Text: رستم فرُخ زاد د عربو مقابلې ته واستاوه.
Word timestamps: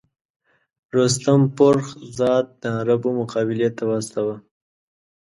رستم 0.95 1.41
فرُخ 1.55 1.85
زاد 2.17 2.45
د 2.61 2.63
عربو 2.79 3.09
مقابلې 3.21 3.69
ته 3.77 3.83
واستاوه. 3.89 4.35